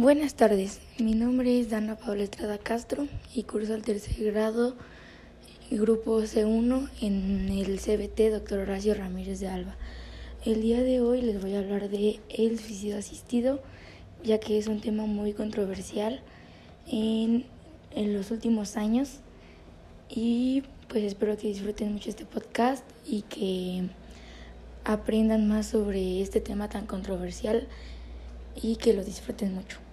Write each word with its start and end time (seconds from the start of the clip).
Buenas 0.00 0.34
tardes, 0.34 0.78
mi 1.00 1.14
nombre 1.14 1.58
es 1.58 1.70
Dana 1.70 1.96
Paula 1.96 2.22
Estrada 2.22 2.56
Castro 2.56 3.08
y 3.34 3.42
curso 3.42 3.74
el 3.74 3.82
tercer 3.82 4.32
grado 4.32 4.76
grupo 5.72 6.20
C1 6.20 6.88
en 7.00 7.48
el 7.48 7.80
CBT 7.80 8.30
Dr. 8.30 8.60
Horacio 8.60 8.94
Ramírez 8.94 9.40
de 9.40 9.48
Alba. 9.48 9.74
El 10.44 10.62
día 10.62 10.84
de 10.84 11.00
hoy 11.00 11.20
les 11.22 11.42
voy 11.42 11.56
a 11.56 11.58
hablar 11.58 11.90
de 11.90 12.20
el 12.28 12.60
suicidio 12.60 12.96
asistido, 12.96 13.60
ya 14.22 14.38
que 14.38 14.56
es 14.56 14.68
un 14.68 14.80
tema 14.80 15.04
muy 15.04 15.32
controversial 15.32 16.20
en, 16.86 17.44
en 17.90 18.12
los 18.12 18.30
últimos 18.30 18.76
años 18.76 19.18
y 20.08 20.62
pues 20.86 21.02
espero 21.02 21.36
que 21.36 21.48
disfruten 21.48 21.92
mucho 21.92 22.08
este 22.08 22.24
podcast 22.24 22.84
y 23.04 23.22
que 23.22 23.88
aprendan 24.84 25.48
más 25.48 25.66
sobre 25.66 26.22
este 26.22 26.40
tema 26.40 26.68
tan 26.68 26.86
controversial 26.86 27.66
y 28.54 28.76
que 28.76 28.92
lo 28.92 29.02
disfruten 29.02 29.56
mucho. 29.56 29.87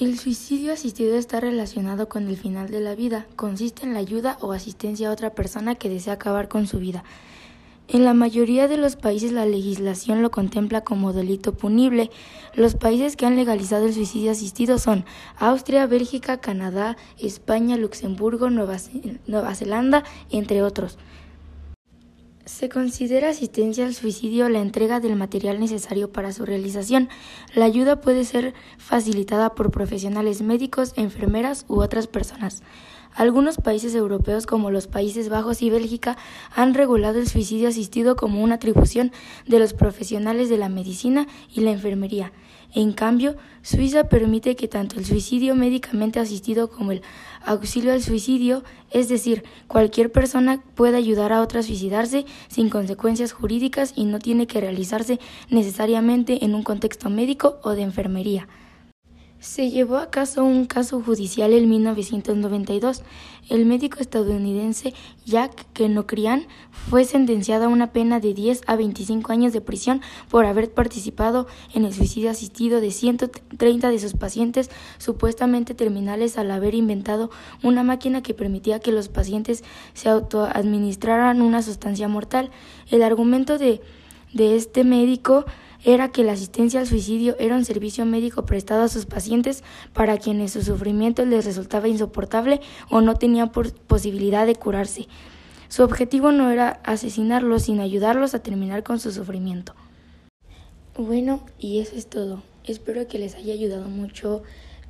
El 0.00 0.18
suicidio 0.18 0.72
asistido 0.72 1.14
está 1.16 1.40
relacionado 1.40 2.08
con 2.08 2.26
el 2.26 2.38
final 2.38 2.70
de 2.70 2.80
la 2.80 2.94
vida. 2.94 3.26
Consiste 3.36 3.84
en 3.84 3.92
la 3.92 3.98
ayuda 3.98 4.38
o 4.40 4.52
asistencia 4.52 5.10
a 5.10 5.12
otra 5.12 5.34
persona 5.34 5.74
que 5.74 5.90
desea 5.90 6.14
acabar 6.14 6.48
con 6.48 6.66
su 6.66 6.78
vida. 6.78 7.04
En 7.86 8.06
la 8.06 8.14
mayoría 8.14 8.66
de 8.66 8.78
los 8.78 8.96
países 8.96 9.30
la 9.30 9.44
legislación 9.44 10.22
lo 10.22 10.30
contempla 10.30 10.80
como 10.80 11.12
delito 11.12 11.52
punible. 11.52 12.10
Los 12.54 12.76
países 12.76 13.14
que 13.14 13.26
han 13.26 13.36
legalizado 13.36 13.84
el 13.84 13.92
suicidio 13.92 14.30
asistido 14.30 14.78
son 14.78 15.04
Austria, 15.36 15.86
Bélgica, 15.86 16.38
Canadá, 16.38 16.96
España, 17.18 17.76
Luxemburgo, 17.76 18.48
Nueva, 18.48 18.78
Zelanda, 19.54 20.04
entre 20.30 20.62
otros. 20.62 20.96
Se 22.50 22.68
considera 22.68 23.30
asistencia 23.30 23.86
al 23.86 23.94
suicidio 23.94 24.48
la 24.48 24.58
entrega 24.58 24.98
del 24.98 25.14
material 25.14 25.60
necesario 25.60 26.12
para 26.12 26.32
su 26.32 26.44
realización. 26.44 27.08
La 27.54 27.64
ayuda 27.64 28.00
puede 28.00 28.24
ser 28.24 28.54
facilitada 28.76 29.54
por 29.54 29.70
profesionales 29.70 30.42
médicos, 30.42 30.92
enfermeras 30.96 31.64
u 31.68 31.80
otras 31.80 32.08
personas. 32.08 32.62
Algunos 33.14 33.56
países 33.56 33.94
europeos 33.94 34.46
como 34.46 34.70
los 34.70 34.86
Países 34.86 35.28
Bajos 35.28 35.62
y 35.62 35.70
Bélgica 35.70 36.16
han 36.54 36.74
regulado 36.74 37.18
el 37.18 37.26
suicidio 37.26 37.68
asistido 37.68 38.14
como 38.14 38.42
una 38.42 38.54
atribución 38.54 39.12
de 39.46 39.58
los 39.58 39.74
profesionales 39.74 40.48
de 40.48 40.56
la 40.56 40.68
medicina 40.68 41.26
y 41.52 41.60
la 41.60 41.72
enfermería. 41.72 42.32
En 42.72 42.92
cambio, 42.92 43.36
Suiza 43.62 44.04
permite 44.08 44.54
que 44.54 44.68
tanto 44.68 44.96
el 44.98 45.04
suicidio 45.04 45.56
médicamente 45.56 46.20
asistido 46.20 46.70
como 46.70 46.92
el 46.92 47.02
auxilio 47.44 47.92
al 47.92 48.00
suicidio, 48.00 48.62
es 48.90 49.08
decir, 49.08 49.42
cualquier 49.66 50.12
persona 50.12 50.62
pueda 50.76 50.96
ayudar 50.96 51.32
a 51.32 51.40
otra 51.40 51.60
a 51.60 51.62
suicidarse 51.64 52.26
sin 52.48 52.70
consecuencias 52.70 53.32
jurídicas 53.32 53.92
y 53.96 54.04
no 54.04 54.20
tiene 54.20 54.46
que 54.46 54.60
realizarse 54.60 55.18
necesariamente 55.48 56.44
en 56.44 56.54
un 56.54 56.62
contexto 56.62 57.10
médico 57.10 57.58
o 57.64 57.70
de 57.70 57.82
enfermería. 57.82 58.46
Se 59.40 59.70
llevó 59.70 59.96
a 59.96 60.10
cabo 60.10 60.44
un 60.44 60.66
caso 60.66 61.00
judicial 61.00 61.54
en 61.54 61.66
1992. 61.70 63.02
El 63.48 63.64
médico 63.64 63.98
estadounidense 63.98 64.92
Jack 65.24 65.64
Kenocrian 65.72 66.46
fue 66.70 67.06
sentenciado 67.06 67.64
a 67.64 67.68
una 67.68 67.90
pena 67.90 68.20
de 68.20 68.34
10 68.34 68.60
a 68.66 68.76
25 68.76 69.32
años 69.32 69.54
de 69.54 69.62
prisión 69.62 70.02
por 70.28 70.44
haber 70.44 70.70
participado 70.70 71.46
en 71.72 71.86
el 71.86 71.94
suicidio 71.94 72.28
asistido 72.28 72.82
de 72.82 72.90
130 72.90 73.88
de 73.88 73.98
sus 73.98 74.12
pacientes 74.12 74.68
supuestamente 74.98 75.72
terminales 75.72 76.36
al 76.36 76.50
haber 76.50 76.74
inventado 76.74 77.30
una 77.62 77.82
máquina 77.82 78.22
que 78.22 78.34
permitía 78.34 78.78
que 78.78 78.92
los 78.92 79.08
pacientes 79.08 79.64
se 79.94 80.10
autoadministraran 80.10 81.40
una 81.40 81.62
sustancia 81.62 82.08
mortal. 82.08 82.50
El 82.90 83.02
argumento 83.02 83.56
de, 83.56 83.80
de 84.34 84.56
este 84.56 84.84
médico 84.84 85.46
era 85.84 86.10
que 86.10 86.24
la 86.24 86.32
asistencia 86.32 86.80
al 86.80 86.86
suicidio 86.86 87.36
era 87.38 87.56
un 87.56 87.64
servicio 87.64 88.04
médico 88.04 88.44
prestado 88.44 88.82
a 88.82 88.88
sus 88.88 89.06
pacientes 89.06 89.64
para 89.92 90.18
quienes 90.18 90.52
su 90.52 90.62
sufrimiento 90.62 91.24
les 91.24 91.44
resultaba 91.44 91.88
insoportable 91.88 92.60
o 92.90 93.00
no 93.00 93.14
tenían 93.14 93.50
posibilidad 93.50 94.46
de 94.46 94.54
curarse. 94.54 95.08
Su 95.68 95.82
objetivo 95.82 96.32
no 96.32 96.50
era 96.50 96.80
asesinarlos, 96.84 97.62
sino 97.62 97.82
ayudarlos 97.82 98.34
a 98.34 98.42
terminar 98.42 98.82
con 98.82 98.98
su 98.98 99.12
sufrimiento. 99.12 99.74
Bueno, 100.96 101.46
y 101.58 101.78
eso 101.78 101.96
es 101.96 102.06
todo. 102.06 102.42
Espero 102.64 103.06
que 103.06 103.18
les 103.18 103.36
haya 103.36 103.54
ayudado 103.54 103.88
mucho 103.88 104.42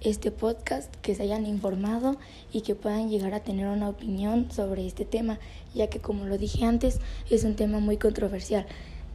este 0.00 0.30
podcast, 0.30 0.94
que 1.02 1.14
se 1.14 1.24
hayan 1.24 1.46
informado 1.46 2.16
y 2.52 2.60
que 2.60 2.76
puedan 2.76 3.10
llegar 3.10 3.34
a 3.34 3.40
tener 3.40 3.66
una 3.66 3.88
opinión 3.88 4.50
sobre 4.52 4.86
este 4.86 5.04
tema, 5.04 5.40
ya 5.74 5.88
que 5.88 5.98
como 5.98 6.26
lo 6.26 6.38
dije 6.38 6.64
antes, 6.64 7.00
es 7.28 7.42
un 7.44 7.56
tema 7.56 7.80
muy 7.80 7.96
controversial 7.96 8.64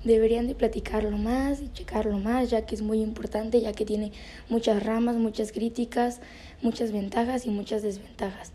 deberían 0.04 0.48
de 0.48 0.56
platicarlo 0.56 1.18
más 1.18 1.62
y 1.62 1.72
checarlo 1.72 2.18
más, 2.20 2.50
ya 2.50 2.66
que 2.66 2.76
es 2.76 2.82
muy 2.82 3.02
importante, 3.02 3.62
ya 3.62 3.74
que 3.74 3.86
tiene 3.86 4.12
muchas 4.50 4.84
ramas, 4.84 5.16
muchas 5.16 5.52
críticas, 5.52 6.20
muchas 6.62 6.92
ventajas 6.92 7.46
y 7.46 7.50
muchas 7.50 7.82
desventajas. 7.82 8.52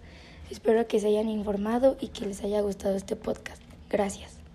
Espero 0.50 0.86
que 0.86 1.00
se 1.00 1.08
hayan 1.08 1.28
informado 1.28 1.96
y 2.00 2.08
que 2.08 2.26
les 2.26 2.42
haya 2.42 2.60
gustado 2.60 2.96
este 2.96 3.16
podcast. 3.16 3.62
Gracias. 3.90 4.47